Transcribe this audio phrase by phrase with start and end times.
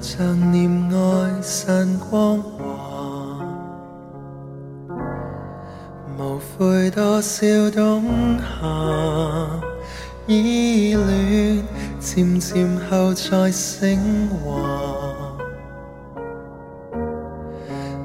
[0.00, 3.26] 像念爱散光华，
[6.16, 9.71] 无悔多少冬夏。
[10.34, 10.40] 依
[10.94, 11.62] 恋
[12.00, 13.98] 渐渐后再升
[14.38, 14.62] 华，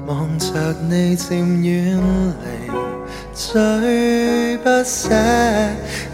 [0.06, 0.46] 望着
[0.90, 2.70] 你渐远离，
[3.32, 5.08] 最不舍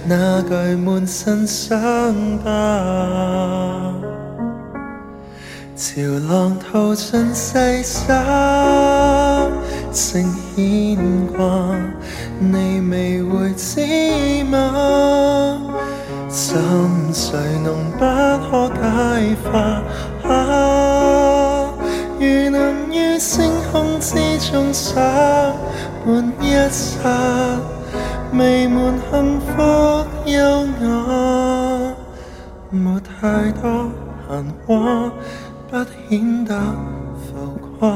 [0.06, 1.82] 那句满身伤
[2.44, 3.92] 疤。
[5.76, 9.48] 潮浪淘尽细沙，
[9.92, 10.22] 剩
[10.54, 10.96] 牵
[11.36, 11.76] 挂，
[12.38, 13.23] 你未。
[16.84, 17.98] 心谁能不
[18.44, 19.82] 可解化？
[22.20, 24.16] 如能于星空之
[24.52, 25.00] 中洒
[26.04, 26.98] 满一刹，
[28.34, 29.62] 未满幸福
[30.26, 31.94] 优雅，
[32.70, 33.88] 没太多
[34.28, 35.10] 闲话，
[35.70, 35.78] 不
[36.10, 36.54] 显得
[37.16, 37.88] 浮夸，